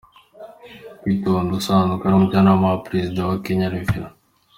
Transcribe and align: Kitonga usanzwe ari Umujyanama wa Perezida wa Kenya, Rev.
Kitonga 1.01 1.51
usanzwe 1.59 2.03
ari 2.05 2.15
Umujyanama 2.17 2.65
wa 2.71 2.81
Perezida 2.85 3.21
wa 3.29 3.37
Kenya, 3.45 3.71
Rev. 3.73 3.91